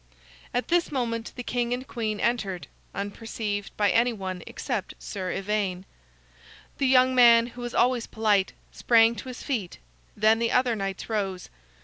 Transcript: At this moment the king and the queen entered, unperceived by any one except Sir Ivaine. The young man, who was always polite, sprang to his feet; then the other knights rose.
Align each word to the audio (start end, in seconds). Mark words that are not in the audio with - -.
At 0.51 0.69
this 0.69 0.91
moment 0.91 1.31
the 1.35 1.43
king 1.43 1.73
and 1.75 1.83
the 1.83 1.87
queen 1.87 2.19
entered, 2.19 2.65
unperceived 2.95 3.69
by 3.77 3.91
any 3.91 4.11
one 4.11 4.41
except 4.47 4.95
Sir 4.97 5.29
Ivaine. 5.31 5.85
The 6.79 6.87
young 6.87 7.13
man, 7.13 7.45
who 7.53 7.61
was 7.61 7.75
always 7.75 8.07
polite, 8.07 8.53
sprang 8.71 9.13
to 9.17 9.27
his 9.27 9.43
feet; 9.43 9.77
then 10.17 10.39
the 10.39 10.51
other 10.51 10.75
knights 10.75 11.07
rose. 11.07 11.51